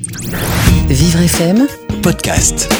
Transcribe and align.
Vivre 0.00 1.22
FM, 1.22 1.66
podcast. 2.04 2.72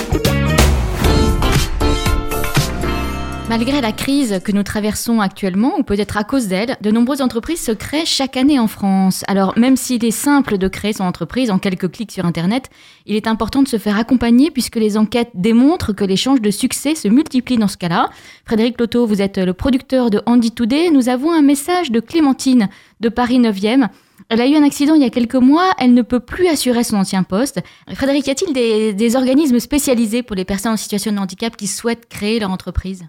Malgré 3.49 3.81
la 3.81 3.91
crise 3.91 4.41
que 4.45 4.53
nous 4.53 4.63
traversons 4.63 5.21
actuellement, 5.21 5.81
ou 5.81 5.83
peut-être 5.83 6.17
à 6.17 6.23
cause 6.23 6.47
d'elle, 6.47 6.77
de 6.81 6.93
nombreuses 6.93 7.21
entreprises 7.21 7.61
se 7.61 7.73
créent 7.73 8.07
chaque 8.07 8.37
année 8.37 8.61
en 8.61 8.69
France. 8.69 9.25
Alors, 9.27 9.59
même 9.59 9.75
s'il 9.75 10.05
est 10.05 10.13
simple 10.13 10.59
de 10.59 10.69
créer 10.69 10.93
son 10.93 11.03
entreprise 11.03 11.51
en 11.51 11.59
quelques 11.59 11.91
clics 11.91 12.13
sur 12.13 12.25
Internet, 12.25 12.71
il 13.05 13.17
est 13.17 13.27
important 13.27 13.65
de 13.65 13.69
se 13.69 13.79
faire 13.79 13.99
accompagner 13.99 14.53
puisque 14.53 14.77
les 14.77 14.97
enquêtes 14.97 15.31
démontrent 15.35 15.93
que 15.93 16.05
les 16.05 16.15
chances 16.15 16.41
de 16.41 16.53
succès 16.53 16.95
se 16.95 17.09
multiplient 17.09 17.59
dans 17.59 17.67
ce 17.67 17.79
cas-là. 17.79 18.11
Frédéric 18.45 18.79
Loto, 18.79 19.07
vous 19.09 19.21
êtes 19.21 19.39
le 19.39 19.55
producteur 19.55 20.11
de 20.11 20.23
Andy 20.27 20.53
Today. 20.53 20.91
Nous 20.93 21.09
avons 21.09 21.33
un 21.33 21.43
message 21.43 21.91
de 21.91 21.99
Clémentine 21.99 22.69
de 23.01 23.09
Paris 23.09 23.41
9e. 23.41 23.89
Elle 24.29 24.41
a 24.41 24.47
eu 24.47 24.55
un 24.55 24.63
accident 24.63 24.95
il 24.95 25.03
y 25.03 25.07
a 25.07 25.11
quelques 25.11 25.35
mois, 25.35 25.71
elle 25.79 25.95
ne 25.95 26.03
peut 26.03 26.21
plus 26.21 26.49
assurer 26.49 26.85
son 26.85 26.97
ancien 26.97 27.23
poste. 27.23 27.61
Frédéric, 27.93 28.27
y 28.27 28.31
a-t-il 28.31 28.53
des, 28.53 29.17
organismes 29.17 29.59
spécialisés 29.61 30.23
pour 30.23 30.37
les 30.37 30.45
personnes 30.45 30.73
en 30.73 30.77
situation 30.77 31.13
de 31.13 31.19
handicap 31.19 31.57
qui 31.57 31.67
souhaitent 31.67 32.09
créer 32.09 32.39
leur 32.41 32.51
entreprise? 32.51 33.05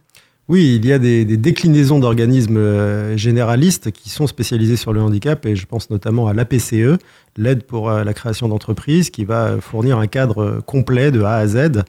Oui, 0.48 0.78
il 0.78 0.86
y 0.88 0.94
a 0.94 0.98
des, 0.98 1.26
des 1.26 1.38
déclinaisons 1.38 2.00
d'organismes 2.00 2.58
euh, 2.58 3.16
généralistes 3.16 3.92
qui 3.92 4.10
sont 4.10 4.26
spécialisés 4.26 4.78
sur 4.78 4.94
le 4.94 5.02
handicap 5.02 5.46
et 5.46 5.56
je 5.56 5.68
pense 5.68 5.92
notamment 5.92 6.28
à 6.28 6.34
l'APCE, 6.34 6.98
l'aide 7.38 7.64
pour 7.64 7.90
euh, 7.90 8.04
la 8.04 8.16
création 8.16 8.48
d'entreprises, 8.48 9.12
qui 9.12 9.26
va 9.26 9.62
fournir 9.62 10.00
un 10.00 10.08
cadre 10.08 10.44
euh, 10.44 10.62
complet 10.62 11.12
de 11.12 11.22
A 11.22 11.36
à 11.36 11.48
Z 11.48 11.84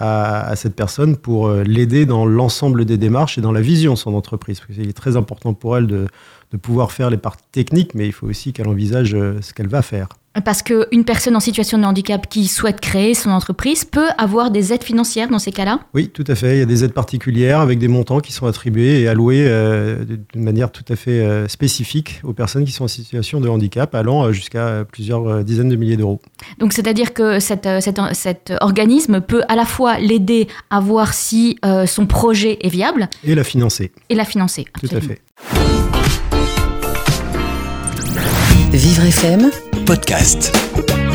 à, 0.00 0.48
à 0.48 0.56
cette 0.56 0.74
personne 0.74 1.16
pour 1.16 1.48
euh, 1.48 1.62
l'aider 1.62 2.06
dans 2.06 2.24
l'ensemble 2.24 2.86
des 2.86 2.96
démarches 2.96 3.36
et 3.36 3.42
dans 3.42 3.52
la 3.52 3.60
vision 3.60 3.92
de 3.92 3.98
son 3.98 4.14
entreprise. 4.14 4.58
Parce 4.58 4.72
qu'il 4.72 4.88
est 4.88 4.94
très 4.94 5.16
important 5.16 5.52
pour 5.52 5.76
elle 5.76 5.86
de, 5.86 6.06
de 6.52 6.56
pouvoir 6.56 6.90
faire 6.90 7.10
les 7.10 7.18
parties 7.18 7.44
techniques, 7.52 7.94
mais 7.94 8.06
il 8.06 8.12
faut 8.12 8.26
aussi 8.26 8.54
qu'elle 8.54 8.68
envisage 8.68 9.14
euh, 9.14 9.38
ce 9.42 9.52
qu'elle 9.52 9.68
va 9.68 9.82
faire. 9.82 10.08
Parce 10.44 10.62
qu'une 10.62 11.04
personne 11.04 11.34
en 11.34 11.40
situation 11.40 11.76
de 11.76 11.82
handicap 11.84 12.28
qui 12.28 12.46
souhaite 12.46 12.80
créer 12.80 13.14
son 13.14 13.30
entreprise 13.30 13.84
peut 13.84 14.06
avoir 14.16 14.52
des 14.52 14.72
aides 14.72 14.84
financières 14.84 15.28
dans 15.28 15.40
ces 15.40 15.50
cas-là 15.50 15.80
Oui, 15.92 16.08
tout 16.08 16.22
à 16.28 16.36
fait. 16.36 16.54
Il 16.56 16.58
y 16.60 16.62
a 16.62 16.66
des 16.66 16.84
aides 16.84 16.92
particulières 16.92 17.58
avec 17.58 17.80
des 17.80 17.88
montants 17.88 18.20
qui 18.20 18.32
sont 18.32 18.46
attribués 18.46 19.00
et 19.00 19.08
alloués 19.08 19.44
euh, 19.48 20.04
d'une 20.32 20.44
manière 20.44 20.70
tout 20.70 20.84
à 20.88 20.94
fait 20.94 21.18
euh, 21.20 21.48
spécifique 21.48 22.20
aux 22.22 22.32
personnes 22.32 22.64
qui 22.64 22.70
sont 22.70 22.84
en 22.84 22.88
situation 22.88 23.40
de 23.40 23.48
handicap, 23.48 23.92
allant 23.92 24.26
euh, 24.26 24.32
jusqu'à 24.32 24.84
plusieurs 24.90 25.26
euh, 25.28 25.42
dizaines 25.42 25.68
de 25.68 25.74
milliers 25.74 25.96
d'euros. 25.96 26.20
Donc 26.60 26.72
c'est-à-dire 26.74 27.12
que 27.12 27.40
cet, 27.40 27.66
euh, 27.66 27.80
organisme 28.60 29.20
peut 29.20 29.42
à 29.48 29.56
la 29.56 29.64
fois 29.64 29.98
l'aider 29.98 30.46
à 30.70 30.78
voir 30.78 31.12
si 31.12 31.58
euh, 31.64 31.86
son 31.86 32.06
projet 32.06 32.56
est 32.60 32.68
viable 32.68 33.08
Et 33.24 33.34
la 33.34 33.42
financer, 33.42 33.90
et 34.08 34.14
la 34.14 34.24
financer. 34.24 34.64
tout 34.80 34.86
à 34.92 34.96
absolument. 34.96 35.14
fait. 35.14 35.20
Vivre 38.72 39.04
FM, 39.04 39.50
Podcast. 39.90 41.09